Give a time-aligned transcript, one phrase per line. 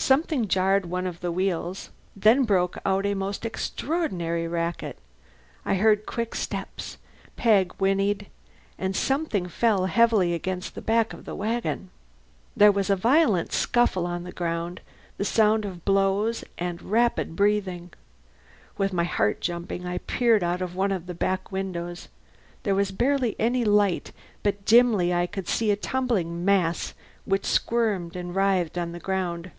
[0.00, 1.90] Something jarred one of the wheels.
[2.14, 4.96] Then broke out a most extraordinary racket.
[5.64, 6.98] I heard quick steps,
[7.34, 8.26] Peg whinneyed,
[8.78, 11.90] and something fell heavily against the back of the wagon.
[12.56, 14.82] There was a violent scuffle on the ground,
[15.16, 17.90] the sound of blows, and rapid breathing.
[18.78, 22.06] With my heart jumping I peered out of one of the back windows.
[22.62, 24.12] There was barely any light,
[24.44, 29.50] but dimly I could see a tumbling mass which squirmed and writhed on the ground.